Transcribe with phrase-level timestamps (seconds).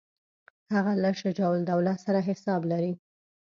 [0.73, 2.93] هغه له شجاع الدوله سره حساب لري.